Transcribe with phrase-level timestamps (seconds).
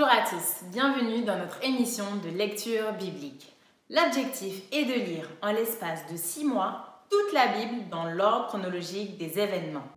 [0.00, 3.52] Bonjour à tous, bienvenue dans notre émission de lecture biblique.
[3.90, 9.18] L'objectif est de lire en l'espace de six mois toute la Bible dans l'ordre chronologique
[9.18, 9.88] des événements.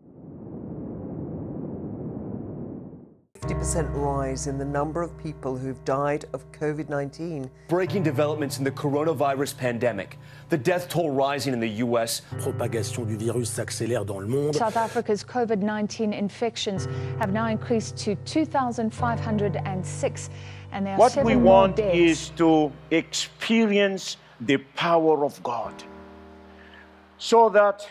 [3.61, 7.47] 50% rise in the number of people who've died of COVID 19.
[7.67, 10.17] Breaking developments in the coronavirus pandemic.
[10.49, 12.23] The death toll rising in the U.S.
[12.39, 14.55] propagation du virus s'accélère dans le monde.
[14.55, 16.87] South Africa's COVID 19 infections
[17.19, 20.29] have now increased to 2,506,
[20.71, 21.95] and there are What seven we more want deaths.
[21.95, 25.83] is to experience the power of God
[27.19, 27.87] so that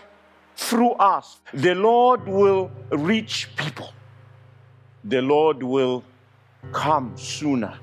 [0.56, 3.92] through us, the Lord will reach people.
[5.04, 6.04] The Lord will
[6.72, 7.78] come sooner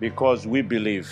[0.00, 1.08] because we believe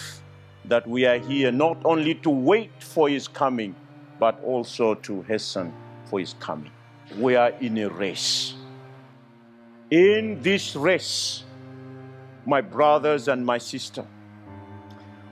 [0.64, 3.76] that we are here not only to wait for His coming,
[4.18, 5.72] but also to hasten
[6.06, 6.72] for His coming.
[7.18, 8.54] We are in a race.
[9.90, 11.44] In this race,
[12.44, 14.04] my brothers and my sister.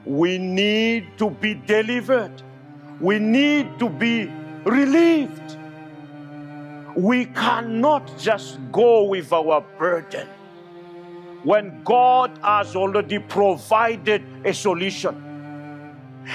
[0.04, 2.42] We need to be delivered.
[3.00, 4.30] We need to be
[4.64, 5.56] relieved.
[6.96, 10.28] We cannot just go with our burden
[11.42, 15.20] when God has already provided a solution.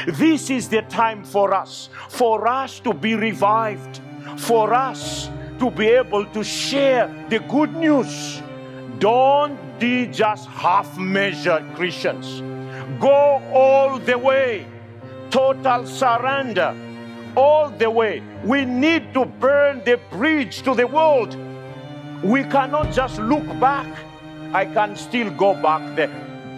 [0.08, 4.02] This is the time for us, for us to be revived,
[4.38, 5.30] for us
[5.60, 8.42] to be able to share the good news.
[9.00, 12.42] Don't be just half measure Christians.
[13.00, 14.68] Go all the way,
[15.32, 16.76] total surrender,
[17.40, 18.22] all the way.
[18.44, 21.38] We need to burn the bridge to the world.
[22.22, 23.88] We cannot just look back.
[24.54, 26.12] I can still go back there.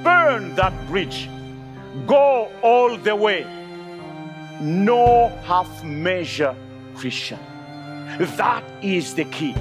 [0.03, 1.29] Burn that bridge.
[2.07, 3.45] Go all the way.
[4.59, 6.55] No half measure
[6.95, 7.39] Christian.
[8.37, 9.55] That is the key.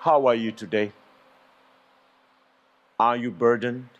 [0.00, 0.92] How are you today?
[2.98, 3.99] Are you burdened?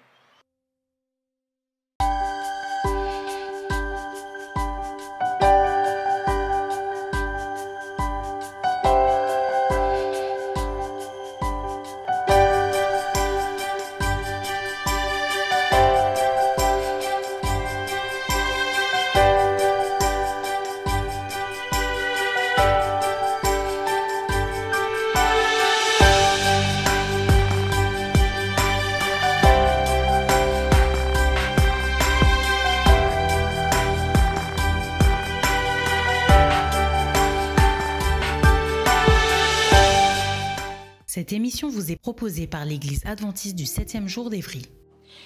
[41.13, 44.63] Cette émission vous est proposée par l'Église adventiste du 7e jour d'Évry.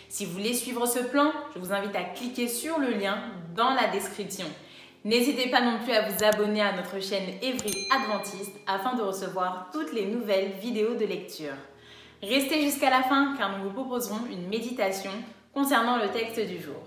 [0.09, 3.19] Si vous voulez suivre ce plan, je vous invite à cliquer sur le lien
[3.55, 4.47] dans la description.
[5.05, 9.69] N'hésitez pas non plus à vous abonner à notre chaîne Evry Adventiste afin de recevoir
[9.75, 11.53] toutes les nouvelles vidéos de lecture.
[12.23, 15.12] Restez jusqu'à la fin car nous vous proposerons une méditation
[15.53, 16.83] concernant le texte du jour.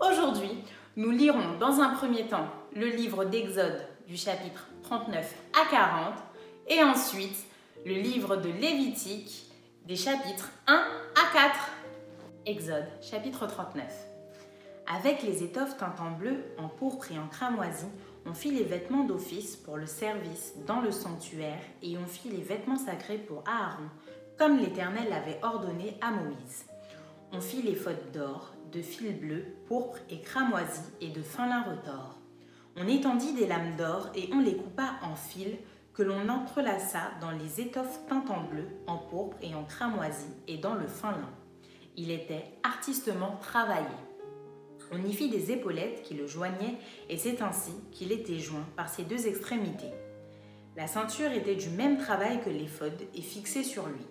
[0.00, 0.50] Aujourd'hui,
[0.96, 6.14] nous lirons dans un premier temps le livre d'Exode du chapitre 39 à 40
[6.68, 7.47] et ensuite
[7.88, 9.50] le livre de Lévitique
[9.86, 11.70] des chapitres 1 à 4.
[12.44, 13.82] Exode chapitre 39.
[14.94, 17.86] Avec les étoffes teintes en bleu, en pourpre et en cramoisi,
[18.26, 22.42] on fit les vêtements d'office pour le service dans le sanctuaire et on fit les
[22.42, 23.88] vêtements sacrés pour Aaron,
[24.36, 26.66] comme l'Éternel l'avait ordonné à Moïse.
[27.32, 31.62] On fit les fautes d'or, de fil bleu, pourpre et cramoisi et de fin lin
[31.62, 32.18] retors.
[32.76, 35.56] On étendit des lames d'or et on les coupa en fils
[35.98, 40.56] que l'on entrelaça dans les étoffes teintes en bleu, en pourpre et en cramoisi et
[40.56, 41.30] dans le fin lin.
[41.96, 43.84] Il était artistement travaillé.
[44.92, 46.78] On y fit des épaulettes qui le joignaient
[47.08, 49.90] et c'est ainsi qu'il était joint par ses deux extrémités.
[50.76, 54.06] La ceinture était du même travail que l'éphod et fixée sur lui.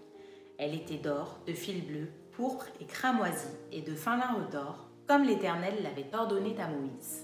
[0.57, 5.23] Elle était d'or, de fil bleu, pourpre et cramoisi, et de fin lin d'or, comme
[5.23, 7.23] l'Éternel l'avait ordonné à Moïse.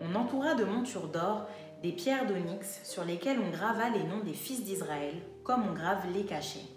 [0.00, 1.46] On entoura de montures d'or
[1.82, 5.14] des pierres d'onyx sur lesquelles on grava les noms des fils d'Israël,
[5.44, 6.68] comme on grave les cachets.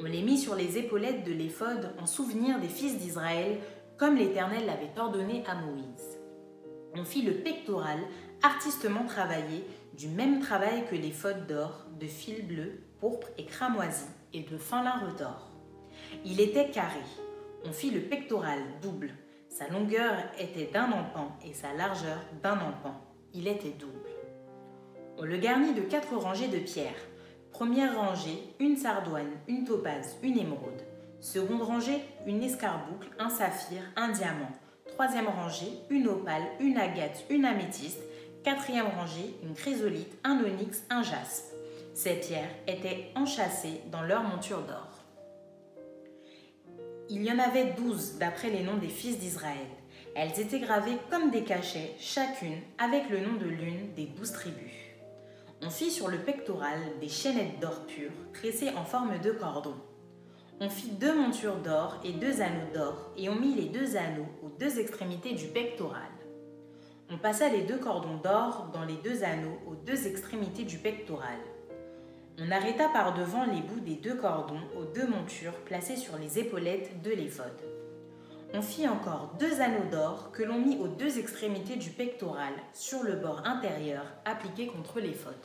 [0.00, 3.58] On les mit sur les épaulettes de l'éphod en souvenir des fils d'Israël,
[3.98, 6.18] comme l'Éternel l'avait ordonné à Moïse.
[6.94, 7.98] On fit le pectoral
[8.42, 9.64] artistement travaillé,
[9.96, 14.82] du même travail que l'éphod d'or, de fil bleu, pourpre et cramoisi, et de fin
[14.82, 15.50] lin retors.
[16.24, 17.00] Il était carré.
[17.64, 19.14] On fit le pectoral double.
[19.48, 23.00] Sa longueur était d'un empan et sa largeur d'un empan.
[23.34, 24.01] Il était double.
[25.22, 26.98] On le garnit de quatre rangées de pierres.
[27.52, 30.82] Première rangée, une sardoine, une topaze, une émeraude.
[31.20, 34.50] Seconde rangée, une escarboucle, un saphir, un diamant.
[34.88, 38.02] Troisième rangée, une opale, une agate, une améthyste.
[38.42, 41.54] Quatrième rangée, une chrysolite, un onyx, un jaspe.
[41.94, 44.88] Ces pierres étaient enchâssées dans leur monture d'or.
[47.10, 49.68] Il y en avait douze d'après les noms des fils d'Israël.
[50.16, 54.81] Elles étaient gravées comme des cachets, chacune avec le nom de l'une des douze tribus.
[55.64, 59.76] On fit sur le pectoral des chaînettes d'or pur, tressées en forme de cordon.
[60.60, 64.26] On fit deux montures d'or et deux anneaux d'or, et on mit les deux anneaux
[64.42, 66.10] aux deux extrémités du pectoral.
[67.10, 71.38] On passa les deux cordons d'or dans les deux anneaux aux deux extrémités du pectoral.
[72.40, 76.40] On arrêta par devant les bouts des deux cordons aux deux montures placées sur les
[76.40, 77.52] épaulettes de l'éphod.
[78.52, 83.04] On fit encore deux anneaux d'or que l'on mit aux deux extrémités du pectoral sur
[83.04, 85.36] le bord intérieur appliqué contre l'éphod.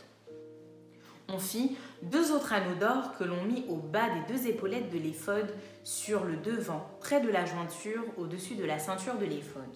[1.29, 4.97] On fit deux autres anneaux d'or que l'on mit au bas des deux épaulettes de
[4.97, 5.53] l'éphod
[5.83, 9.69] sur le devant, près de la jointure au-dessus de la ceinture de l'éphod.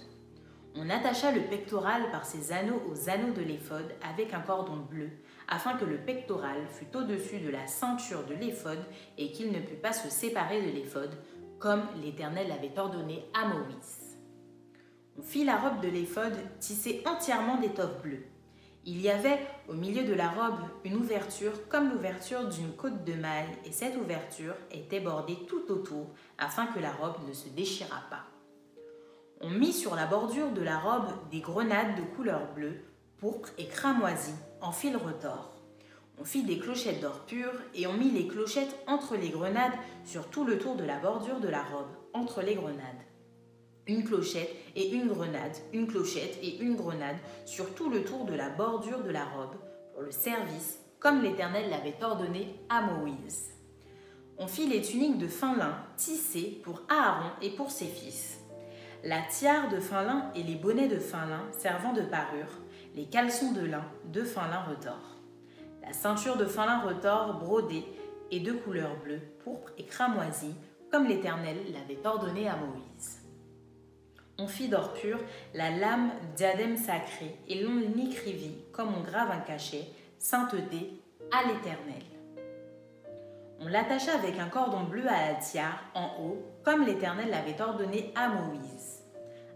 [0.76, 5.10] On attacha le pectoral par ses anneaux aux anneaux de l'éphod avec un cordon bleu,
[5.50, 8.80] afin que le pectoral fût au-dessus de la ceinture de l'éphod
[9.18, 11.12] et qu'il ne pût pas se séparer de l'éphod,
[11.60, 14.18] comme l'Éternel l'avait ordonné à Moïse.
[15.20, 18.31] On fit la robe de l'éphod tissée entièrement d'étoffe bleue.
[18.84, 19.40] Il y avait
[19.70, 23.96] au milieu de la robe une ouverture comme l'ouverture d'une côte de maille, et cette
[23.96, 26.08] ouverture était bordée tout autour
[26.40, 28.26] afin que la robe ne se déchirât pas.
[29.40, 32.82] On mit sur la bordure de la robe des grenades de couleur bleue,
[33.20, 35.54] pourpre et cramoisie en fil retors.
[36.20, 40.28] On fit des clochettes d'or pur et on mit les clochettes entre les grenades sur
[40.28, 43.06] tout le tour de la bordure de la robe, entre les grenades.
[43.88, 48.36] Une clochette et une grenade, une clochette et une grenade sur tout le tour de
[48.36, 49.56] la bordure de la robe,
[49.94, 53.52] pour le service, comme l'Éternel l'avait ordonné à Moïse.
[54.38, 58.40] On fit les tuniques de fin lin tissées pour Aaron et pour ses fils.
[59.04, 62.60] La tiare de fin lin et les bonnets de fin lin servant de parure,
[62.96, 65.18] les caleçons de lin de fin lin retors.
[65.82, 67.86] La ceinture de fin lin retors brodée
[68.30, 70.56] et de couleur bleue, pourpre et cramoisie,
[70.92, 73.21] comme l'Éternel l'avait ordonné à Moïse.
[74.38, 75.20] On fit d'or pur
[75.54, 79.86] la lame diadème sacré et l'on l'écrivit comme on grave un cachet,
[80.18, 80.94] sainteté
[81.32, 82.04] à l'Éternel.
[83.60, 88.12] On l'attacha avec un cordon bleu à la tiare en haut, comme l'Éternel l'avait ordonné
[88.16, 89.04] à Moïse.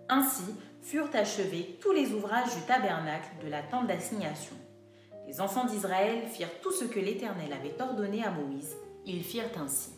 [0.10, 4.56] Ainsi furent achevés tous les ouvrages du tabernacle de la tente d'assignation.
[5.28, 8.78] Les enfants d'Israël firent tout ce que l'Éternel avait ordonné à Moïse,
[9.08, 9.90] ils firent ainsi.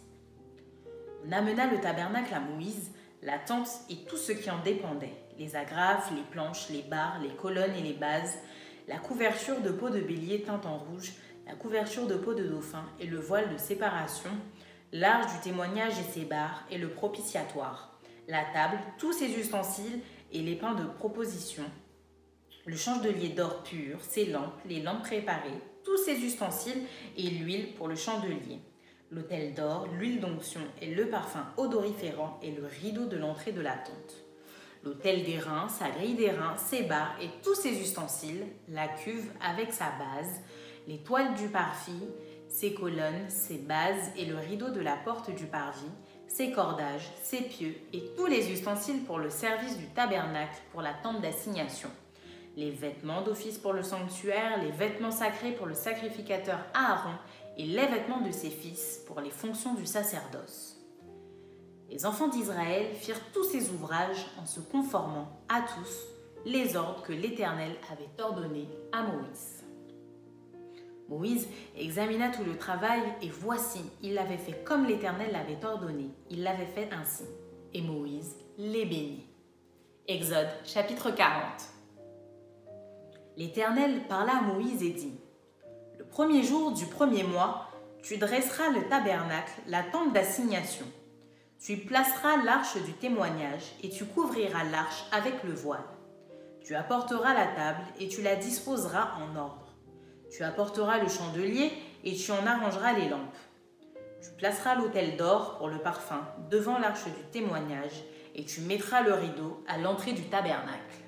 [1.26, 5.56] On amena le tabernacle à Moïse, la tente et tout ce qui en dépendait, les
[5.56, 8.38] agrafes, les planches, les barres, les colonnes et les bases,
[8.88, 11.14] la couverture de peau de bélier teinte en rouge,
[11.46, 14.30] la couverture de peau de dauphin et le voile de séparation,
[14.92, 20.42] l'arche du témoignage et ses barres et le propitiatoire, la table, tous ses ustensiles et
[20.42, 21.64] les pains de proposition,
[22.66, 26.84] le chandelier d'or pur, ses lampes, les lampes préparées, tous ses ustensiles
[27.16, 28.60] et l'huile pour le chandelier,
[29.12, 33.76] l'autel d'or, l'huile d'onction et le parfum odoriférant et le rideau de l'entrée de la
[33.76, 34.24] tente.
[34.84, 39.92] L'autel d'airain, sa grille d'airain, ses barres et tous ses ustensiles, la cuve avec sa
[39.92, 40.42] base,
[40.88, 42.08] les toiles du parvis,
[42.48, 45.92] ses colonnes, ses bases et le rideau de la porte du parvis,
[46.28, 50.94] ses cordages, ses pieux et tous les ustensiles pour le service du tabernacle pour la
[50.94, 51.90] tente d'assignation.
[52.56, 57.16] Les vêtements d'office pour le sanctuaire, les vêtements sacrés pour le sacrificateur Aaron
[57.58, 60.78] et les vêtements de ses fils pour les fonctions du sacerdoce.
[61.90, 66.08] Les enfants d'Israël firent tous ces ouvrages en se conformant à tous
[66.46, 69.64] les ordres que l'Éternel avait ordonnés à Moïse.
[71.10, 71.48] Moïse
[71.78, 76.10] examina tout le travail et voici, il l'avait fait comme l'Éternel l'avait ordonné.
[76.30, 77.24] Il l'avait fait ainsi.
[77.74, 79.26] Et Moïse les bénit.
[80.08, 81.44] Exode chapitre 40.
[83.38, 85.20] L'Éternel parla à Moïse et dit,
[86.10, 87.68] premier jour du premier mois,
[88.04, 90.86] tu dresseras le tabernacle, la tente d'assignation.
[91.60, 95.84] Tu placeras l'arche du témoignage et tu couvriras l'arche avec le voile.
[96.64, 99.74] Tu apporteras la table et tu la disposeras en ordre.
[100.32, 101.72] Tu apporteras le chandelier
[102.04, 103.36] et tu en arrangeras les lampes.
[104.22, 108.04] Tu placeras l'autel d'or pour le parfum devant l'arche du témoignage
[108.36, 111.04] et tu mettras le rideau à l'entrée du tabernacle.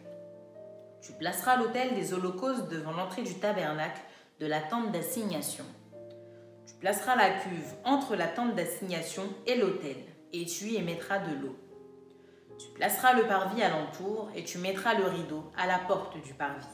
[1.02, 4.02] Tu placeras l'autel des holocaustes devant l'entrée du tabernacle
[4.40, 5.66] de la tente d'assignation.
[6.66, 9.98] Tu placeras la cuve entre la tente d'assignation et l'autel,
[10.32, 11.58] et tu y émettras de l'eau.
[12.58, 16.66] Tu placeras le parvis alentour, et tu mettras le rideau à la porte du parvis.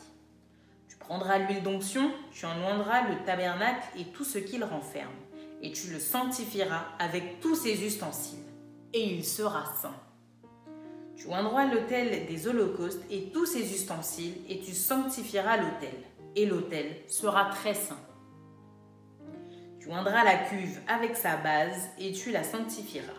[0.87, 5.15] Tu prendras l'huile d'onction, tu en oindras le tabernacle et tout ce qu'il renferme,
[5.63, 8.45] et tu le sanctifieras avec tous ses ustensiles,
[8.93, 9.99] et il sera saint.
[11.15, 15.95] Tu oindras l'autel des holocaustes et tous ses ustensiles, et tu sanctifieras l'autel,
[16.35, 17.99] et l'autel sera très saint.
[19.79, 23.13] Tu oindras la cuve avec sa base, et tu la sanctifieras.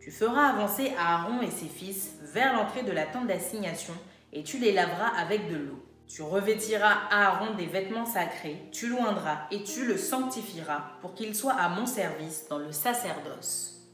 [0.00, 3.94] Tu feras avancer Aaron et ses fils vers l'entrée de la tente d'assignation,
[4.32, 5.84] et tu les laveras avec de l'eau.
[6.06, 11.54] Tu revêtiras Aaron des vêtements sacrés, tu l'oindras et tu le sanctifieras pour qu'il soit
[11.54, 13.88] à mon service dans le sacerdoce.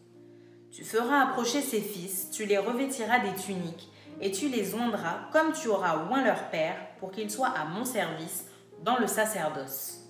[0.73, 3.89] Tu feras approcher ses fils, tu les revêtiras des tuniques,
[4.21, 7.85] et tu les oindras comme tu auras oint leur père, pour qu'ils soient à mon
[7.85, 8.47] service
[8.85, 10.01] dans le sacerdoce.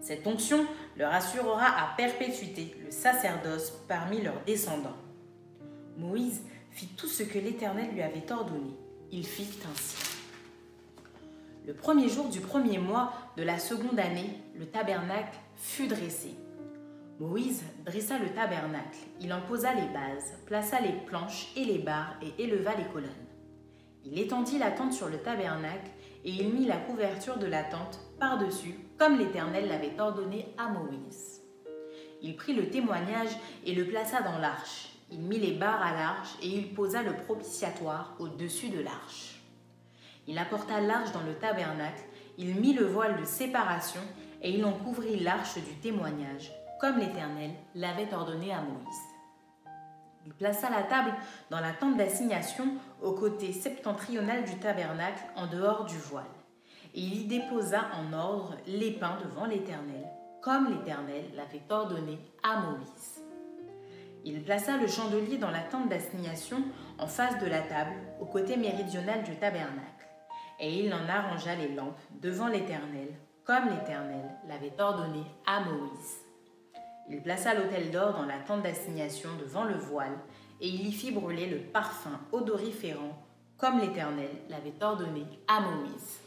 [0.00, 4.96] Cette onction leur assurera à perpétuité le sacerdoce parmi leurs descendants.
[5.96, 8.76] Moïse fit tout ce que l'Éternel lui avait ordonné.
[9.10, 9.96] Il fit ainsi.
[11.66, 16.34] Le premier jour du premier mois de la seconde année, le tabernacle fut dressé.
[17.20, 22.16] Moïse dressa le tabernacle, il en posa les bases, plaça les planches et les barres
[22.20, 23.10] et éleva les colonnes.
[24.04, 25.90] Il étendit la tente sur le tabernacle
[26.24, 31.42] et il mit la couverture de la tente par-dessus, comme l'Éternel l'avait ordonné à Moïse.
[32.22, 34.90] Il prit le témoignage et le plaça dans l'arche.
[35.10, 39.40] Il mit les barres à l'arche et il posa le propitiatoire au-dessus de l'arche.
[40.26, 42.02] Il apporta l'arche dans le tabernacle,
[42.38, 44.00] il mit le voile de séparation
[44.40, 49.11] et il en couvrit l'arche du témoignage comme l'Éternel l'avait ordonné à Moïse.
[50.24, 51.12] Il plaça la table
[51.50, 52.64] dans la tente d'assignation
[53.02, 56.24] au côté septentrional du tabernacle en dehors du voile,
[56.94, 60.06] et il y déposa en ordre les pains devant l'Éternel,
[60.40, 63.22] comme l'Éternel l'avait ordonné à Moïse.
[64.24, 66.58] Il plaça le chandelier dans la tente d'assignation
[66.98, 70.06] en face de la table au côté méridional du tabernacle,
[70.60, 73.08] et il en arrangea les lampes devant l'Éternel,
[73.44, 76.31] comme l'Éternel l'avait ordonné à Moïse.
[77.10, 80.18] Il plaça l'autel d'or dans la tente d'assignation devant le voile,
[80.60, 83.20] et il y fit brûler le parfum odoriférant,
[83.58, 86.20] comme l'Éternel l'avait ordonné à Moïse.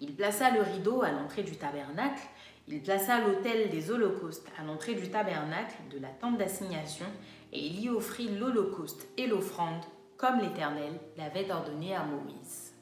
[0.00, 2.22] Il plaça le rideau à l'entrée du tabernacle,
[2.68, 7.06] il plaça l'autel des holocaustes à l'entrée du tabernacle de la tente d'assignation,
[7.52, 9.82] et il y offrit l'holocauste et l'offrande,
[10.18, 12.74] comme l'Éternel l'avait ordonné à Moïse.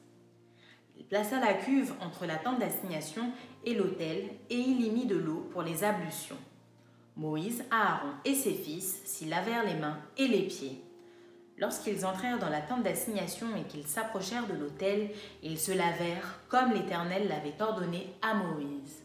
[0.97, 3.31] Il plaça la cuve entre la tente d'assignation
[3.63, 6.37] et l'autel, et il y mit de l'eau pour les ablutions.
[7.17, 10.83] Moïse, Aaron et ses fils s'y lavèrent les mains et les pieds.
[11.57, 15.09] Lorsqu'ils entrèrent dans la tente d'assignation et qu'ils s'approchèrent de l'autel,
[15.41, 19.03] ils se lavèrent comme l'Éternel l'avait ordonné à Moïse.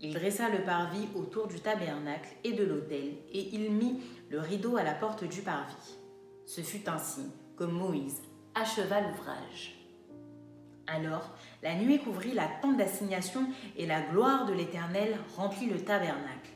[0.00, 4.76] Il dressa le parvis autour du tabernacle et de l'autel, et il mit le rideau
[4.76, 5.96] à la porte du parvis.
[6.46, 7.22] Ce fut ainsi
[7.56, 8.22] que Moïse
[8.54, 9.76] acheva l'ouvrage.
[10.86, 11.30] Alors
[11.64, 16.52] la nuée couvrit la tente d'assignation et la gloire de l'Éternel remplit le tabernacle.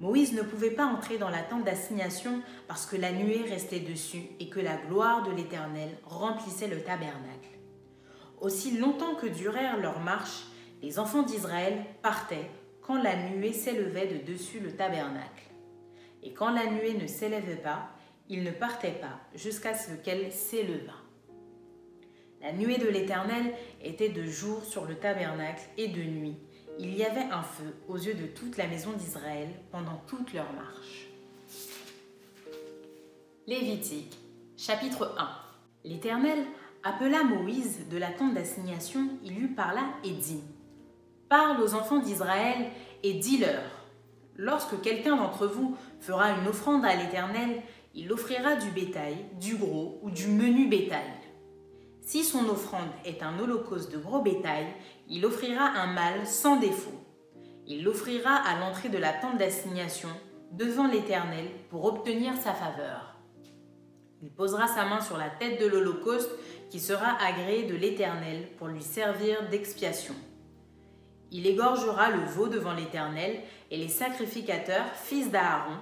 [0.00, 4.22] Moïse ne pouvait pas entrer dans la tente d'assignation parce que la nuée restait dessus
[4.38, 7.58] et que la gloire de l'Éternel remplissait le tabernacle.
[8.40, 10.46] Aussi longtemps que durèrent leurs marches,
[10.82, 12.48] les enfants d'Israël partaient
[12.80, 15.50] quand la nuée s'élevait de dessus le tabernacle.
[16.22, 17.88] Et quand la nuée ne s'élevait pas,
[18.28, 21.02] ils ne partaient pas jusqu'à ce qu'elle s'élevât.
[22.40, 23.52] La nuée de l'Éternel
[23.82, 26.36] était de jour sur le tabernacle et de nuit
[26.78, 30.52] il y avait un feu aux yeux de toute la maison d'Israël pendant toute leur
[30.52, 31.08] marche.
[33.46, 34.16] Lévitique,
[34.56, 35.28] chapitre 1
[35.84, 36.38] L'Éternel
[36.84, 40.42] appela Moïse de la tente d'assignation, il lui parla et dit
[41.28, 42.70] Parle aux enfants d'Israël
[43.02, 43.62] et dis-leur
[44.36, 47.60] Lorsque quelqu'un d'entre vous fera une offrande à l'Éternel,
[47.94, 51.10] il offrira du bétail, du gros ou du menu bétail.
[52.02, 54.66] Si son offrande est un holocauste de gros bétail,
[55.10, 56.92] il offrira un mâle sans défaut.
[57.66, 60.08] Il l'offrira à l'entrée de la tente d'assignation
[60.52, 63.14] devant l'Éternel pour obtenir sa faveur.
[64.22, 66.30] Il posera sa main sur la tête de l'holocauste
[66.70, 70.14] qui sera agréé de l'Éternel pour lui servir d'expiation.
[71.30, 75.76] Il égorgera le veau devant l'Éternel, et les sacrificateurs, fils d'Aaron,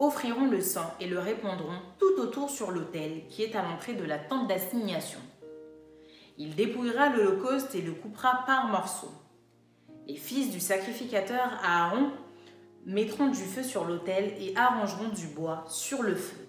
[0.00, 4.04] offriront le sang et le répandront tout autour sur l'autel qui est à l'entrée de
[4.04, 5.20] la tente d'assignation.
[6.40, 9.12] Il dépouillera l'holocauste et le coupera par morceaux.
[10.06, 12.12] Les fils du sacrificateur Aaron
[12.86, 16.46] mettront du feu sur l'autel et arrangeront du bois sur le feu.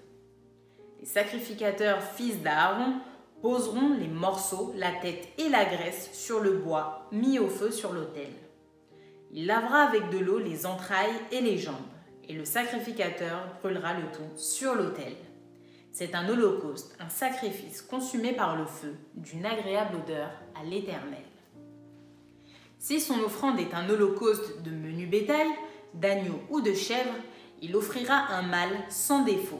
[1.00, 3.00] Les sacrificateurs fils d'Aaron
[3.42, 7.92] poseront les morceaux, la tête et la graisse sur le bois mis au feu sur
[7.92, 8.30] l'autel.
[9.32, 11.76] Il lavera avec de l'eau les entrailles et les jambes,
[12.28, 15.16] et le sacrificateur brûlera le tout sur l'autel.
[16.00, 21.26] C'est un holocauste, un sacrifice consumé par le feu, d'une agréable odeur à l'Éternel.
[22.78, 25.50] Si son offrande est un holocauste de menu bétail,
[25.94, 27.16] d'agneau ou de chèvre,
[27.62, 29.60] il offrira un mâle sans défaut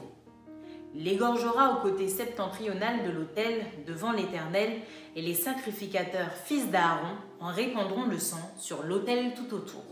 [0.94, 4.80] l'égorgera au côté septentrional de l'autel devant l'Éternel,
[5.14, 9.84] et les sacrificateurs fils d'Aaron en répandront le sang sur l'autel tout autour.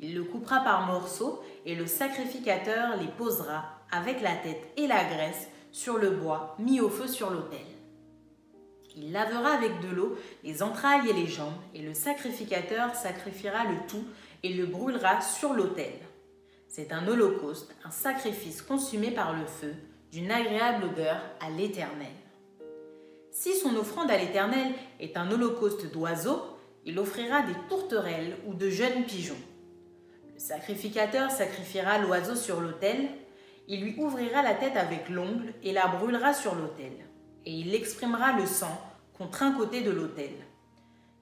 [0.00, 5.04] Il le coupera par morceaux, et le sacrificateur les posera avec la tête et la
[5.04, 7.60] graisse sur le bois mis au feu sur l'autel.
[8.96, 13.76] Il lavera avec de l'eau les entrailles et les jambes, et le sacrificateur sacrifiera le
[13.88, 14.04] tout
[14.42, 15.92] et le brûlera sur l'autel.
[16.68, 19.74] C'est un holocauste, un sacrifice consumé par le feu,
[20.10, 22.12] d'une agréable odeur à l'Éternel.
[23.30, 26.42] Si son offrande à l'Éternel est un holocauste d'oiseaux,
[26.84, 29.36] il offrira des tourterelles ou de jeunes pigeons.
[30.34, 33.08] Le sacrificateur sacrifiera l'oiseau sur l'autel,
[33.68, 36.92] il lui ouvrira la tête avec l'ongle et la brûlera sur l'autel,
[37.46, 38.80] et il exprimera le sang
[39.16, 40.30] contre un côté de l'autel.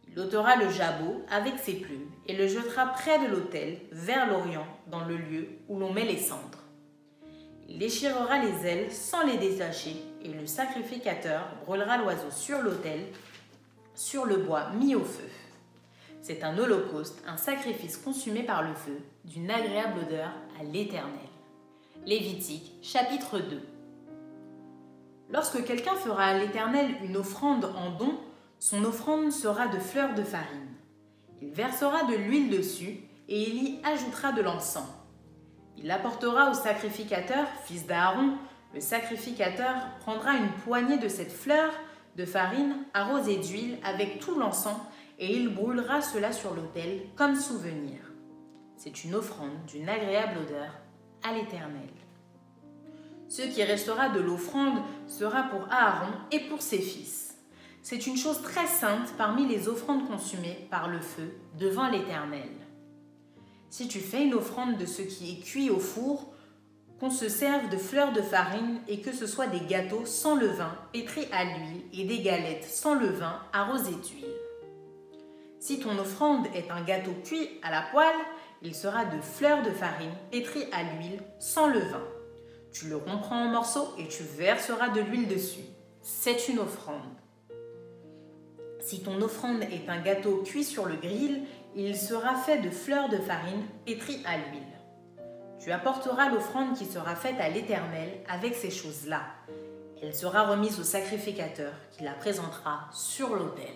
[0.08, 4.66] Il ôtera le jabot avec ses plumes et le jettera près de l'autel, vers l'orient,
[4.88, 6.64] dans le lieu où l'on met les cendres.
[7.68, 9.94] Il déchirera les ailes sans les détacher,
[10.24, 13.00] et le sacrificateur brûlera l'oiseau sur l'autel,
[13.94, 15.28] sur le bois mis au feu.
[16.20, 21.29] C'est un holocauste, un sacrifice consumé par le feu, d'une agréable odeur à l'Éternel.
[22.06, 23.60] Lévitique chapitre 2
[25.28, 28.18] Lorsque quelqu'un fera à l'Éternel une offrande en don,
[28.58, 30.74] son offrande sera de fleurs de farine.
[31.42, 34.88] Il versera de l'huile dessus et il y ajoutera de l'encens.
[35.76, 38.32] Il l'apportera au sacrificateur, fils d'Aaron.
[38.72, 41.70] Le sacrificateur prendra une poignée de cette fleur
[42.16, 44.80] de farine arrosée d'huile avec tout l'encens
[45.18, 47.98] et il brûlera cela sur l'autel comme souvenir.
[48.78, 50.72] C'est une offrande d'une agréable odeur
[51.22, 51.88] à l'Éternel.
[53.28, 57.36] Ce qui restera de l'offrande sera pour Aaron et pour ses fils.
[57.82, 62.50] C'est une chose très sainte parmi les offrandes consumées par le feu devant l'Éternel.
[63.70, 66.32] Si tu fais une offrande de ce qui est cuit au four,
[66.98, 70.76] qu'on se serve de fleurs de farine et que ce soit des gâteaux sans levain,
[70.92, 74.26] pétris à l'huile, et des galettes sans levain, arrosées d'huile.
[75.58, 78.18] Si ton offrande est un gâteau cuit à la poêle,
[78.62, 82.04] il sera de fleurs de farine pétries à l'huile sans levain.
[82.72, 85.64] Tu le comprends en morceaux et tu verseras de l'huile dessus.
[86.02, 87.00] C'est une offrande.
[88.80, 91.42] Si ton offrande est un gâteau cuit sur le grill,
[91.74, 94.62] il sera fait de fleurs de farine pétries à l'huile.
[95.62, 99.22] Tu apporteras l'offrande qui sera faite à l'Éternel avec ces choses-là.
[100.02, 103.74] Elle sera remise au sacrificateur qui la présentera sur l'autel.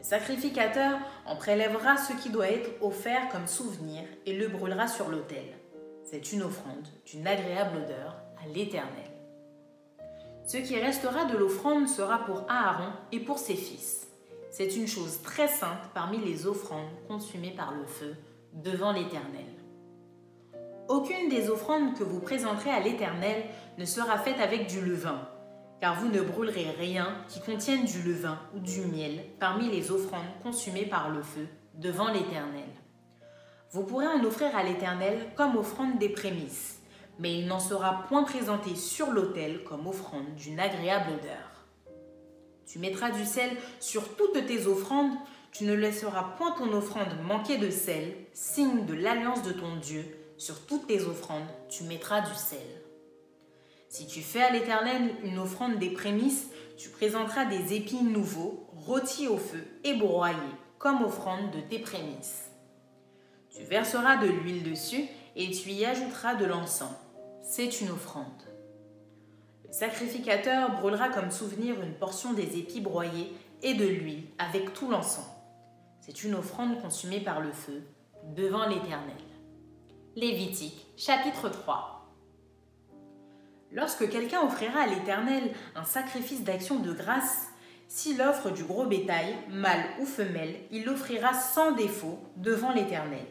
[0.00, 5.10] Le sacrificateur en prélèvera ce qui doit être offert comme souvenir et le brûlera sur
[5.10, 5.44] l'autel.
[6.04, 9.10] C'est une offrande d'une agréable odeur à l'Éternel.
[10.46, 14.08] Ce qui restera de l'offrande sera pour Aaron et pour ses fils.
[14.50, 18.16] C'est une chose très sainte parmi les offrandes consumées par le feu
[18.54, 19.44] devant l'Éternel.
[20.88, 23.44] Aucune des offrandes que vous présenterez à l'Éternel
[23.76, 25.28] ne sera faite avec du levain,
[25.80, 30.20] car vous ne brûlerez rien qui contienne du levain ou du miel parmi les offrandes
[30.42, 32.68] consumées par le feu devant l'Éternel.
[33.72, 36.80] Vous pourrez en offrir à l'Éternel comme offrande des prémices,
[37.18, 41.50] mais il n'en sera point présenté sur l'autel comme offrande d'une agréable odeur.
[42.66, 45.12] Tu mettras du sel sur toutes tes offrandes,
[45.52, 50.04] tu ne laisseras point ton offrande manquer de sel, signe de l'alliance de ton Dieu.
[50.36, 52.79] Sur toutes tes offrandes, tu mettras du sel.
[53.90, 56.46] Si tu fais à l'Éternel une offrande des prémices,
[56.78, 60.36] tu présenteras des épis nouveaux, rôtis au feu et broyés,
[60.78, 62.52] comme offrande de tes prémices.
[63.50, 66.94] Tu verseras de l'huile dessus et tu y ajouteras de l'encens.
[67.42, 68.44] C'est une offrande.
[69.66, 73.32] Le sacrificateur brûlera comme souvenir une portion des épis broyés
[73.64, 75.26] et de l'huile avec tout l'encens.
[75.98, 77.82] C'est une offrande consumée par le feu
[78.36, 79.16] devant l'Éternel.
[80.14, 81.99] Lévitique chapitre 3
[83.72, 87.46] Lorsque quelqu'un offrira à l'Éternel un sacrifice d'action de grâce,
[87.92, 93.26] Si l'offre du gros bétail, mâle ou femelle, il l'offrira sans défaut devant l'Éternel.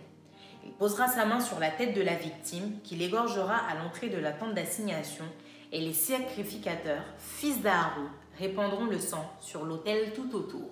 [0.65, 4.17] Il posera sa main sur la tête de la victime, qu'il égorgera à l'entrée de
[4.17, 5.23] la tente d'assignation,
[5.71, 10.69] et les sacrificateurs, fils d'Aaron, répandront le sang sur l'autel tout autour.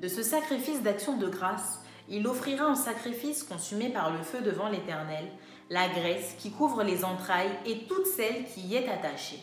[0.00, 4.68] De ce sacrifice d'action de grâce, il offrira en sacrifice consumé par le feu devant
[4.68, 5.28] l'Éternel
[5.72, 9.42] la graisse qui couvre les entrailles et toute celle qui y est attachée.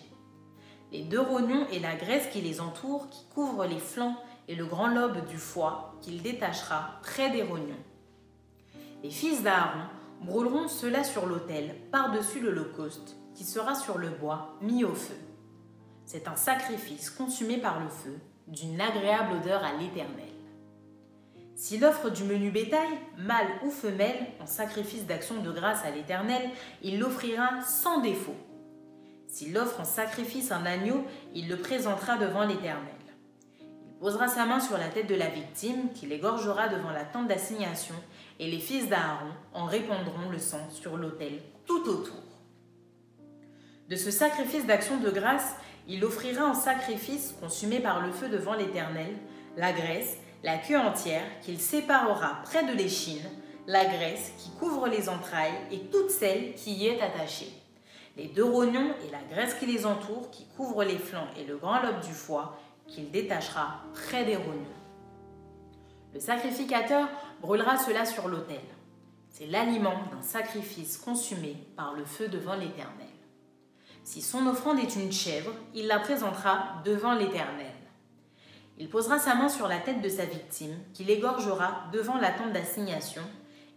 [0.92, 4.15] Les deux rognons et la graisse qui les entoure, qui couvrent les flancs
[4.48, 7.84] et le grand lobe du foie qu'il détachera près des rognons.
[9.02, 9.88] Les fils d'Aaron
[10.22, 15.18] brûleront cela sur l'autel, par-dessus l'holocauste, qui sera sur le bois mis au feu.
[16.06, 20.29] C'est un sacrifice consumé par le feu, d'une agréable odeur à l'Éternel.
[21.60, 26.41] S'il offre du menu bétail, mâle ou femelle, en sacrifice d'action de grâce à l'Éternel,
[26.84, 28.38] il l'offrira sans défaut.
[29.28, 31.04] S'il offre en sacrifice un agneau,
[31.36, 32.95] il le présentera devant l'Éternel.
[33.60, 37.28] Il posera sa main sur la tête de la victime, qu'il égorgera devant la tente
[37.28, 37.95] d'assignation,
[38.39, 42.24] et les fils d'Aaron en répandront le sang sur l'autel tout autour.
[43.89, 45.56] De ce sacrifice d'action de grâce,
[45.89, 49.13] il offrira en sacrifice consumé par le feu devant l'Éternel
[49.58, 53.30] la graisse la queue entière qu'il séparera près de l'échine,
[53.67, 57.52] la graisse qui couvre les entrailles et toute celle qui y est attachée,
[58.17, 61.58] les deux rognons et la graisse qui les entoure, qui couvre les flancs et le
[61.58, 64.65] grand lobe du foie, qu'il détachera près des rognons.
[66.13, 67.08] Le sacrificateur
[67.41, 68.62] brûlera cela sur l'autel.
[69.30, 73.08] C'est l'aliment d'un sacrifice consumé par le feu devant l'Éternel.
[74.04, 77.71] Si son offrande est une chèvre, il la présentera devant l'Éternel.
[78.82, 82.54] Il posera sa main sur la tête de sa victime, qu'il égorgera devant la tente
[82.54, 83.24] d'assignation,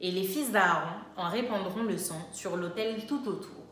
[0.01, 3.63] et les fils d'Aaron en répandront le sang sur l'autel tout autour.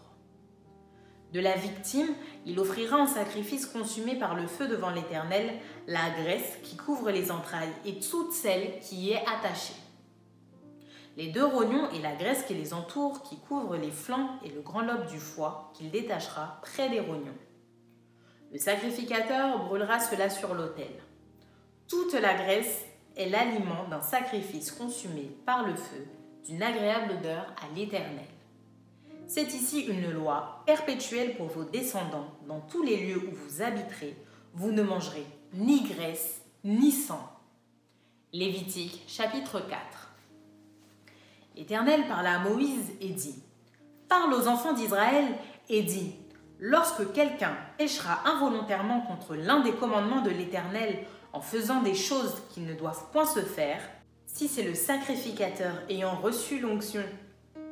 [1.33, 2.09] De la victime,
[2.47, 5.53] il offrira en sacrifice consumé par le feu devant l'Éternel
[5.87, 9.75] la graisse qui couvre les entrailles et toute celle qui y est attachée.
[11.17, 14.63] Les deux rognons et la graisse qui les entoure, qui couvrent les flancs et le
[14.63, 17.39] grand lobe du foie, qu'il détachera près des rognons.
[18.53, 20.91] Le sacrificateur brûlera cela sur l'autel.
[21.91, 22.85] Toute la graisse
[23.17, 26.07] est l'aliment d'un sacrifice consumé par le feu,
[26.47, 28.29] d'une agréable odeur à l'Éternel.
[29.27, 32.33] C'est ici une loi perpétuelle pour vos descendants.
[32.47, 34.17] Dans tous les lieux où vous habiterez,
[34.55, 37.29] vous ne mangerez ni graisse ni sang.
[38.33, 39.81] Lévitique chapitre 4
[41.57, 43.43] L'Éternel parla à Moïse et dit
[44.09, 45.27] Parle aux enfants d'Israël
[45.69, 46.15] et dit
[46.61, 52.61] Lorsque quelqu'un péchera involontairement contre l'un des commandements de l'Éternel en faisant des choses qui
[52.61, 53.81] ne doivent point se faire,
[54.27, 57.03] si c'est le sacrificateur ayant reçu l'onction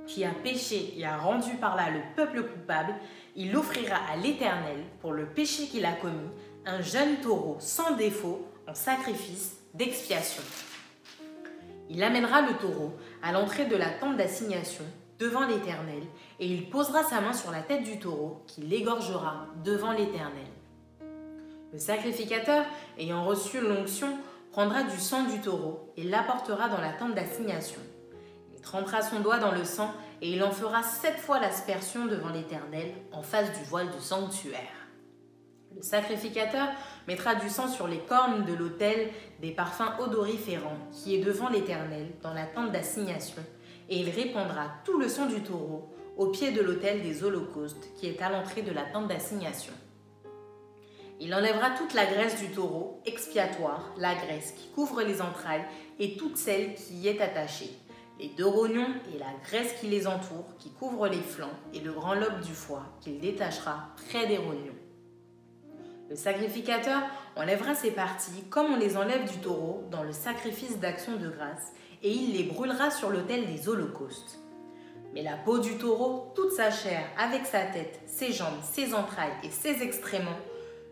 [0.06, 2.94] qui a péché et a rendu par là le peuple coupable,
[3.36, 6.30] il offrira à l'Éternel, pour le péché qu'il a commis,
[6.66, 10.42] un jeune taureau sans défaut en sacrifice d'expiation.
[11.90, 14.84] Il amènera le taureau à l'entrée de la tente d'assignation
[15.18, 16.02] devant l'Éternel,
[16.40, 20.46] et il posera sa main sur la tête du taureau, qui l'égorgera devant l'Éternel.
[21.72, 22.64] Le sacrificateur,
[22.98, 24.08] ayant reçu l'onction,
[24.52, 27.80] prendra du sang du taureau et l'apportera dans la tente d'assignation.
[28.54, 32.30] Il trempera son doigt dans le sang et il en fera sept fois l'aspersion devant
[32.30, 34.58] l'Éternel en face du voile du sanctuaire.
[35.76, 36.68] Le sacrificateur
[37.06, 39.10] mettra du sang sur les cornes de l'autel
[39.42, 43.42] des parfums odoriférants qui est devant l'Éternel dans la tente d'assignation,
[43.90, 48.08] et il répandra tout le sang du taureau au pied de l'autel des holocaustes qui
[48.08, 49.74] est à l'entrée de la tente d'assignation.
[51.20, 55.64] Il enlèvera toute la graisse du taureau, expiatoire, la graisse qui couvre les entrailles
[55.98, 57.76] et toute celle qui y est attachée,
[58.20, 61.92] les deux rognons et la graisse qui les entoure, qui couvre les flancs, et le
[61.92, 64.76] grand lobe du foie qu'il détachera près des rognons.
[66.08, 67.02] Le sacrificateur
[67.36, 71.72] enlèvera ces parties comme on les enlève du taureau dans le sacrifice d'action de grâce,
[72.02, 74.38] et il les brûlera sur l'autel des holocaustes.
[75.14, 79.32] Mais la peau du taureau, toute sa chair, avec sa tête, ses jambes, ses entrailles
[79.42, 80.38] et ses excréments,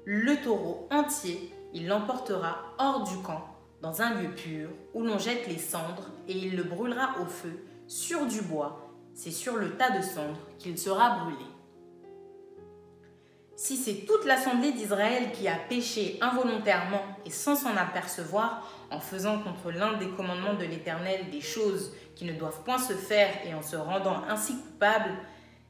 [0.09, 3.45] le taureau entier, il l'emportera hors du camp,
[3.83, 7.64] dans un lieu pur, où l'on jette les cendres, et il le brûlera au feu,
[7.88, 11.45] sur du bois, c'est sur le tas de cendres qu'il sera brûlé.
[13.57, 19.40] Si c'est toute l'assemblée d'Israël qui a péché involontairement et sans s'en apercevoir, en faisant
[19.40, 23.55] contre l'un des commandements de l'Éternel des choses qui ne doivent point se faire et
[23.55, 25.11] en se rendant ainsi coupable,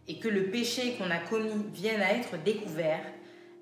[0.08, 3.00] et que le péché qu'on a commis vienne à être découvert,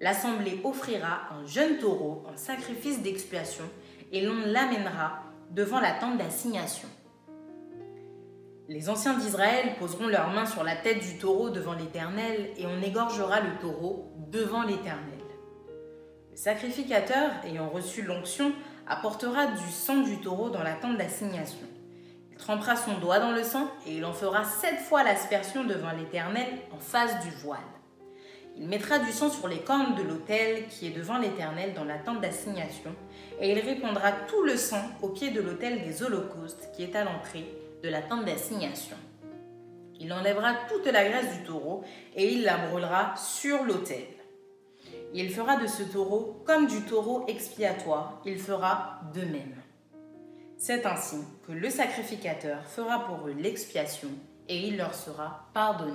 [0.04, 3.64] l'assemblée offrira un jeune taureau en sacrifice d'expiation
[4.12, 6.88] et l'on l'amènera devant la tente d'assignation.
[8.68, 12.82] Les anciens d'Israël poseront leurs mains sur la tête du taureau devant l'Éternel et on
[12.82, 15.20] égorgera le taureau devant l'Éternel.
[16.32, 18.52] Le sacrificateur, ayant reçu l'onction,
[18.86, 21.66] apportera du sang du taureau dans la tente d'assignation.
[22.30, 25.92] Il trempera son doigt dans le sang et il en fera sept fois l'aspersion devant
[25.92, 27.60] l'Éternel en face du voile.
[28.56, 31.98] Il mettra du sang sur les cornes de l'autel qui est devant l'Éternel dans la
[31.98, 32.94] tente d'assignation,
[33.40, 37.04] et il répandra tout le sang au pied de l'autel des holocaustes qui est à
[37.04, 37.46] l'entrée
[37.82, 38.96] de la tente d'assignation.
[39.98, 44.06] Il enlèvera toute la graisse du taureau et il la brûlera sur l'autel.
[45.12, 49.54] Il fera de ce taureau comme du taureau expiatoire, il fera de même.
[50.56, 54.08] C'est ainsi que le sacrificateur fera pour eux l'expiation
[54.48, 55.92] et il leur sera pardonné.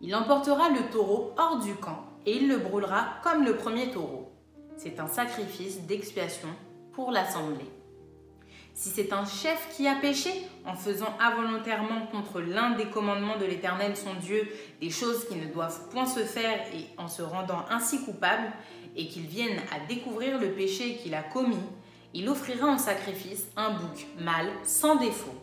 [0.00, 4.30] Il emportera le taureau hors du camp et il le brûlera comme le premier taureau.
[4.76, 6.48] C'est un sacrifice d'expiation
[6.92, 7.70] pour l'assemblée.
[8.74, 10.30] Si c'est un chef qui a péché
[10.66, 14.46] en faisant involontairement contre l'un des commandements de l'Éternel son Dieu
[14.82, 18.52] des choses qui ne doivent point se faire et en se rendant ainsi coupable,
[18.94, 21.56] et qu'il vienne à découvrir le péché qu'il a commis,
[22.14, 25.34] il offrira en sacrifice un bouc mâle sans défaut.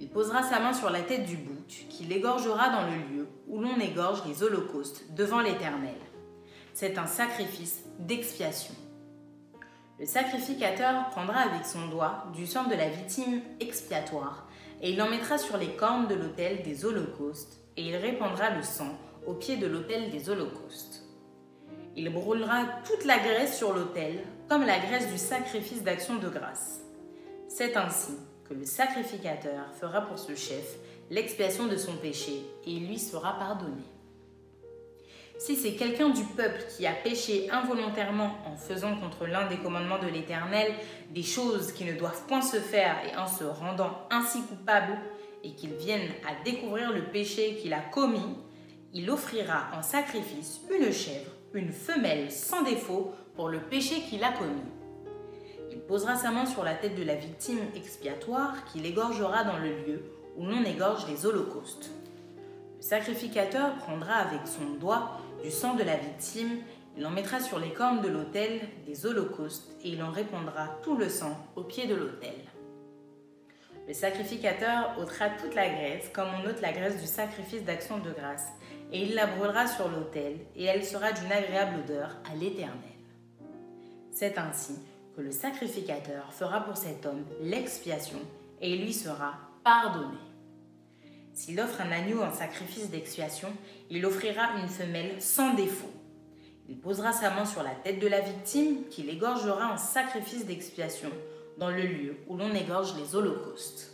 [0.00, 3.60] Il posera sa main sur la tête du bouc, qu'il égorgera dans le lieu où
[3.60, 5.96] l'on égorge les holocaustes devant l'Éternel.
[6.72, 8.74] C'est un sacrifice d'expiation.
[9.98, 14.48] Le sacrificateur prendra avec son doigt du sang de la victime expiatoire,
[14.82, 18.62] et il en mettra sur les cornes de l'autel des holocaustes, et il répandra le
[18.62, 21.04] sang au pied de l'autel des holocaustes.
[21.96, 26.80] Il brûlera toute la graisse sur l'autel, comme la graisse du sacrifice d'action de grâce.
[27.48, 28.14] C'est ainsi
[28.48, 30.76] que le sacrificateur fera pour ce chef
[31.10, 33.82] l'expiation de son péché, et il lui sera pardonné.
[35.38, 39.98] Si c'est quelqu'un du peuple qui a péché involontairement en faisant contre l'un des commandements
[39.98, 40.72] de l'Éternel
[41.10, 44.96] des choses qui ne doivent point se faire et en se rendant ainsi coupable,
[45.42, 48.38] et qu'il vienne à découvrir le péché qu'il a commis,
[48.94, 54.32] il offrira en sacrifice une chèvre, une femelle sans défaut pour le péché qu'il a
[54.32, 54.62] commis.
[55.70, 59.76] Il posera sa main sur la tête de la victime expiatoire qu'il égorgera dans le
[59.84, 61.90] lieu où l'on égorge les holocaustes.
[62.76, 66.58] Le sacrificateur prendra avec son doigt du sang de la victime,
[66.96, 70.96] il en mettra sur les cornes de l'autel des holocaustes et il en répandra tout
[70.96, 72.34] le sang au pied de l'autel.
[73.86, 78.10] Le sacrificateur ôtera toute la graisse comme on ôte la graisse du sacrifice d'action de
[78.12, 78.46] grâce
[78.92, 82.78] et il la brûlera sur l'autel et elle sera d'une agréable odeur à l'Éternel.
[84.10, 84.78] C'est ainsi
[85.16, 88.20] que le sacrificateur fera pour cet homme l'expiation
[88.60, 90.18] et il lui sera pardonné.
[91.32, 93.48] S'il offre un agneau en sacrifice d'expiation,
[93.90, 95.90] il offrira une femelle sans défaut.
[96.68, 101.10] Il posera sa main sur la tête de la victime, qu'il égorgera en sacrifice d'expiation
[101.58, 103.92] dans le lieu où l'on égorge les holocaustes.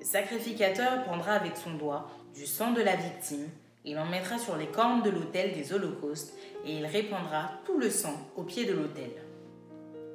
[0.00, 3.48] Le sacrificateur prendra avec son doigt du sang de la victime,
[3.84, 7.90] il en mettra sur les cornes de l'autel des holocaustes et il répandra tout le
[7.90, 9.10] sang au pied de l'autel.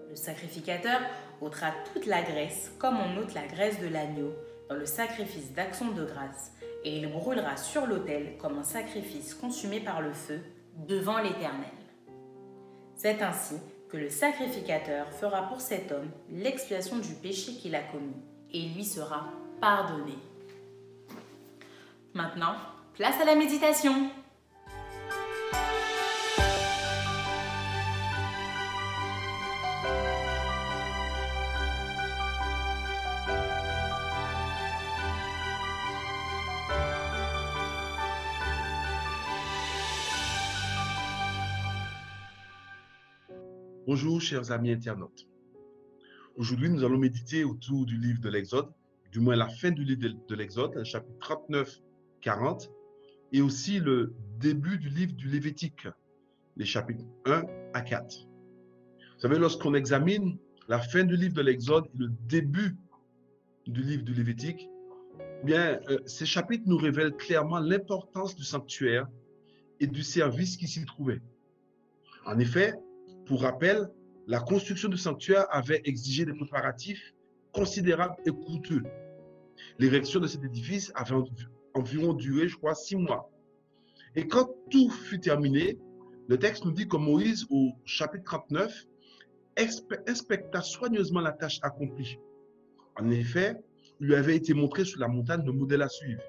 [0.09, 0.99] Le sacrificateur
[1.41, 4.31] ôtera toute la graisse comme on ôte la graisse de l'agneau
[4.69, 6.51] dans le sacrifice d'action de grâce,
[6.83, 10.39] et il brûlera sur l'autel comme un sacrifice consumé par le feu
[10.87, 11.69] devant l'Éternel.
[12.95, 13.55] C'est ainsi
[13.89, 18.15] que le sacrificateur fera pour cet homme l'expiation du péché qu'il a commis,
[18.51, 19.29] et il lui sera
[19.61, 20.17] pardonné.
[22.13, 22.55] Maintenant,
[22.93, 24.09] place à la méditation.
[43.85, 45.27] Bonjour chers amis internautes.
[46.37, 48.69] Aujourd'hui, nous allons méditer autour du livre de l'Exode,
[49.11, 51.81] du moins la fin du livre de l'Exode, chapitre 39,
[52.21, 52.71] 40,
[53.33, 55.85] et aussi le début du livre du Lévitique,
[56.55, 57.43] les chapitres 1
[57.73, 58.25] à 4.
[58.25, 60.37] Vous savez, lorsqu'on examine
[60.69, 62.77] la fin du livre de l'Exode et le début
[63.67, 64.69] du livre du Lévitique,
[65.41, 69.09] eh bien, euh, ces chapitres nous révèlent clairement l'importance du sanctuaire
[69.81, 71.21] et du service qui s'y trouvait.
[72.25, 72.75] En effet,
[73.25, 73.89] pour rappel,
[74.27, 77.13] la construction du sanctuaire avait exigé des préparatifs
[77.51, 78.83] considérables et coûteux.
[79.79, 81.15] L'érection de cet édifice avait
[81.73, 83.29] environ duré, je crois, six mois.
[84.15, 85.77] Et quand tout fut terminé,
[86.27, 88.85] le texte nous dit que Moïse, au chapitre 39,
[90.07, 92.17] inspecta soigneusement la tâche accomplie.
[92.95, 93.55] En effet,
[93.99, 96.21] il lui avait été montré sur la montagne le modèle à suivre.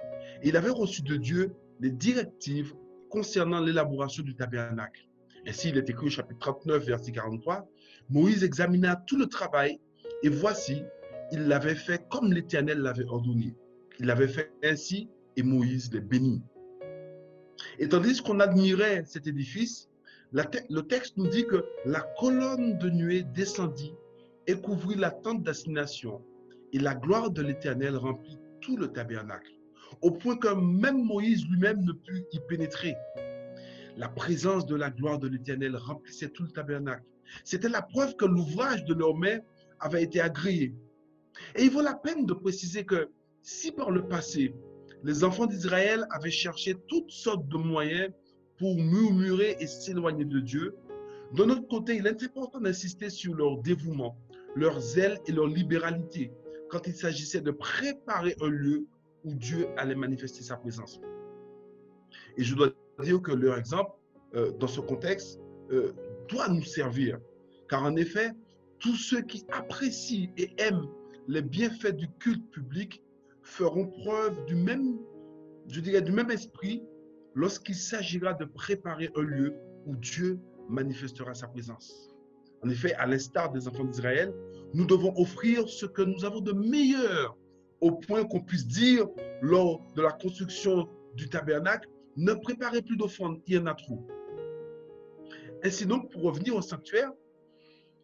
[0.43, 2.75] Et il avait reçu de Dieu les directives
[3.11, 5.07] concernant l'élaboration du tabernacle.
[5.47, 7.69] Ainsi, il est écrit au chapitre 39, verset 43,
[8.09, 9.79] Moïse examina tout le travail
[10.23, 10.83] et voici,
[11.33, 13.55] il l'avait fait comme l'Éternel l'avait ordonné.
[13.99, 16.43] Il l'avait fait ainsi et Moïse les bénit.
[17.79, 19.89] Et tandis qu'on admirait cet édifice,
[20.33, 23.95] le texte nous dit que la colonne de nuée descendit
[24.47, 26.23] et couvrit la tente d'assignation,
[26.73, 29.53] et la gloire de l'Éternel remplit tout le tabernacle,
[30.03, 32.97] au point que même Moïse lui-même ne put y pénétrer.
[33.97, 37.05] La présence de la gloire de l'Éternel remplissait tout le tabernacle.
[37.45, 39.39] C'était la preuve que l'ouvrage de leurs mains
[39.81, 40.75] avait été agréé.
[41.57, 43.09] Et il vaut la peine de préciser que
[43.43, 44.55] si par le passé,
[45.05, 48.13] les enfants d'Israël avaient cherché toutes sortes de moyens
[48.59, 50.75] pour murmurer et s'éloigner de Dieu,
[51.35, 54.17] de notre côté, il est important d'insister sur leur dévouement,
[54.55, 56.33] leur zèle et leur libéralité
[56.69, 58.87] quand il s'agissait de préparer un lieu
[59.25, 61.01] où Dieu allait manifester sa présence.
[62.37, 62.71] Et je dois
[63.03, 63.91] dire que leur exemple,
[64.35, 65.93] euh, dans ce contexte, euh,
[66.29, 67.19] doit nous servir.
[67.69, 68.33] Car en effet,
[68.79, 70.87] tous ceux qui apprécient et aiment
[71.29, 73.03] les bienfaits du culte public
[73.43, 74.99] feront preuve du même,
[75.69, 76.83] je dirais, du même esprit
[77.35, 79.55] lorsqu'il s'agira de préparer un lieu
[79.87, 82.11] où Dieu manifestera sa présence.
[82.63, 84.33] En effet, à l'instar des enfants d'Israël,
[84.73, 87.37] nous devons offrir ce que nous avons de meilleur,
[87.81, 89.07] au point qu'on puisse dire
[89.43, 94.07] lors de la construction du tabernacle, ne préparez plus d'offrandes, il y en a trop.
[95.63, 97.13] Ainsi donc, pour revenir au sanctuaire,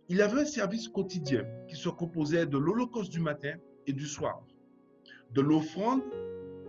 [0.09, 3.55] il avait un service quotidien qui se composait de l'holocauste du matin
[3.87, 4.43] et du soir,
[5.33, 6.03] de l'offrande,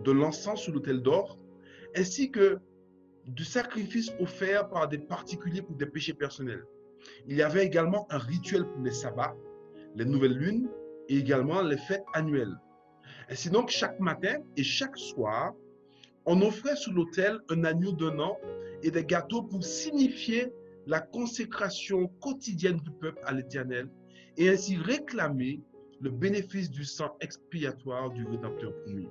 [0.04, 1.38] de l'encens sur l'autel d'or,
[1.96, 2.58] ainsi que
[3.26, 6.64] du sacrifice offert par des particuliers pour des péchés personnels.
[7.26, 9.34] Il y avait également un rituel pour les sabbats,
[9.94, 10.68] les nouvelles lunes
[11.08, 12.56] et également les fêtes annuelles.
[13.28, 15.54] Ainsi donc, chaque matin et chaque soir,
[16.26, 18.38] on offrait sur l'autel un agneau d'un an
[18.82, 20.52] et des gâteaux pour signifier
[20.86, 23.88] la consécration quotidienne du peuple à l'Éternel
[24.36, 25.60] et ainsi réclamer
[26.00, 29.08] le bénéfice du sang expiatoire du Rédempteur promis.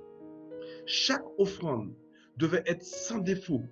[0.86, 1.94] Chaque offrande
[2.36, 3.62] devait être sans défaut.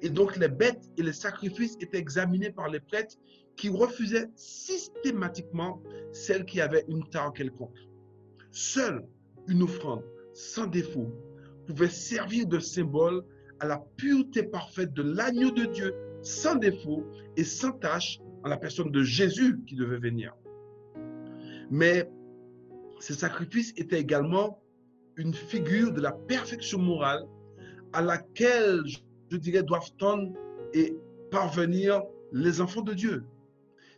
[0.00, 3.16] Et donc les bêtes et les sacrifices étaient examinés par les prêtres
[3.56, 7.76] qui refusaient systématiquement celles qui avaient une tare quelconque.
[8.50, 9.06] Seule
[9.48, 11.12] une offrande sans défaut
[11.72, 13.22] pouvait servir de symbole
[13.60, 17.04] à la pureté parfaite de l'agneau de Dieu sans défaut
[17.36, 20.34] et sans tâche en la personne de Jésus qui devait venir.
[21.70, 22.10] Mais
[23.00, 24.62] ces sacrifices étaient également
[25.16, 27.24] une figure de la perfection morale
[27.92, 28.82] à laquelle,
[29.30, 30.32] je dirais, doivent tendre
[30.72, 30.96] et
[31.30, 33.24] parvenir les enfants de Dieu.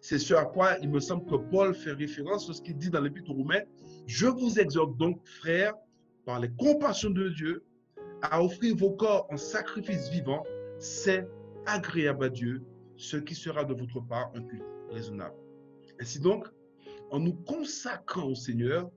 [0.01, 3.31] C'est ce à quoi il me semble que Paul fait référence lorsqu'il dit dans l'Épître
[3.31, 3.63] aux Romains,
[4.07, 5.75] je vous exhorte donc, frères,
[6.25, 7.65] par les compassions de Dieu,
[8.23, 10.43] à offrir vos corps en sacrifice vivant,
[10.79, 11.27] c'est
[11.67, 12.63] agréable à Dieu,
[12.97, 15.35] ce qui sera de votre part un culte raisonnable.
[16.01, 16.47] Ainsi donc,
[17.11, 18.91] en nous consacrant au Seigneur,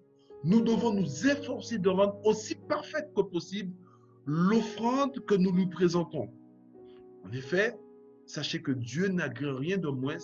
[0.43, 3.73] nous devons nous efforcer de rendre aussi parfaite que possible
[4.25, 6.29] l'offrande que nous lui présentons.
[7.25, 7.77] En effet,
[8.25, 10.17] sachez que Dieu n'agrée rien de moins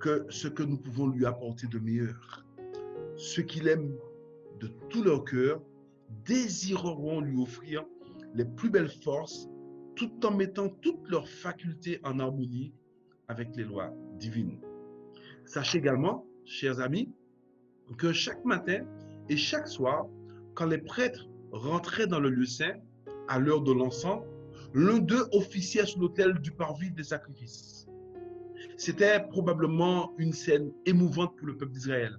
[0.00, 2.46] que ce que nous pouvons lui apporter de meilleur.
[3.16, 3.92] Ceux qu'il aime
[4.60, 5.62] de tout leur cœur
[6.24, 7.84] désireront lui offrir
[8.34, 9.48] les plus belles forces
[9.96, 12.72] tout en mettant toutes leurs facultés en harmonie
[13.26, 14.60] avec les lois divines.
[15.44, 17.12] Sachez également, chers amis,
[17.96, 18.84] que chaque matin
[19.28, 20.06] et chaque soir,
[20.54, 22.76] quand les prêtres rentraient dans le lieu saint,
[23.28, 24.22] à l'heure de l'encens,
[24.74, 27.86] l'un d'eux officiait sur l'autel du parvis des sacrifices.
[28.76, 32.18] C'était probablement une scène émouvante pour le peuple d'Israël.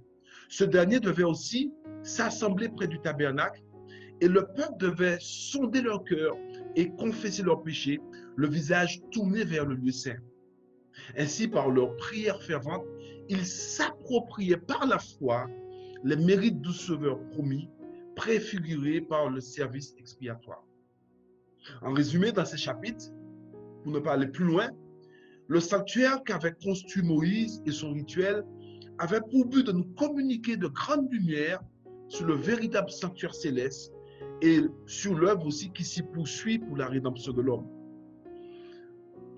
[0.50, 3.62] Ce dernier devait aussi s'assembler près du tabernacle
[4.20, 6.34] et le peuple devait sonder leur cœur
[6.74, 8.00] et confesser leurs péchés,
[8.36, 10.18] le visage tourné vers le lieu saint.
[11.16, 12.84] Ainsi, par leur prière fervente,
[13.28, 15.48] ils s'appropriaient par la foi
[16.02, 17.68] les mérites du Sauveur promis,
[18.16, 20.64] préfigurés par le service expiatoire.
[21.80, 23.06] En résumé, dans ces chapitres,
[23.84, 24.70] pour ne pas aller plus loin,
[25.46, 28.44] le sanctuaire qu'avait construit Moïse et son rituel
[29.00, 31.60] avait pour but de nous communiquer de grandes lumières
[32.08, 33.92] sur le véritable sanctuaire céleste
[34.42, 37.66] et sur l'œuvre aussi qui s'y poursuit pour la rédemption de l'homme.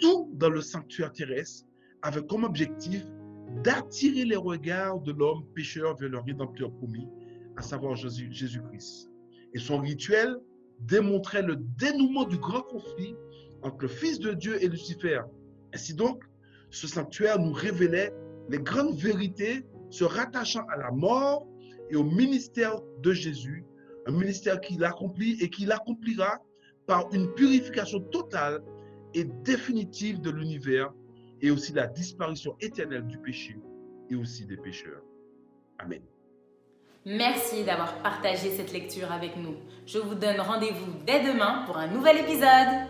[0.00, 1.64] Tout dans le sanctuaire terrestre
[2.02, 3.06] avait comme objectif
[3.62, 7.06] d'attirer les regards de l'homme pécheur vers le rédempteur promis,
[7.56, 9.10] à savoir Jésus-Christ.
[9.54, 10.36] Et son rituel
[10.80, 13.14] démontrait le dénouement du grand conflit
[13.62, 15.20] entre le Fils de Dieu et Lucifer.
[15.72, 16.24] Ainsi donc,
[16.70, 18.12] ce sanctuaire nous révélait
[18.52, 21.46] les grandes vérités se rattachant à la mort
[21.90, 23.64] et au ministère de Jésus
[24.06, 26.38] un ministère qu'il accomplit et qu'il accomplira
[26.86, 28.62] par une purification totale
[29.14, 30.92] et définitive de l'univers
[31.40, 33.56] et aussi la disparition éternelle du péché
[34.10, 35.02] et aussi des pécheurs.
[35.78, 36.02] Amen.
[37.06, 39.56] Merci d'avoir partagé cette lecture avec nous.
[39.86, 42.86] Je vous donne rendez-vous dès demain pour un nouvel épisode.